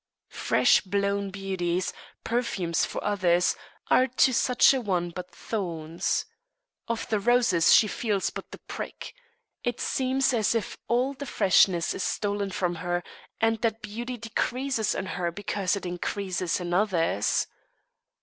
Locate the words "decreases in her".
14.17-15.29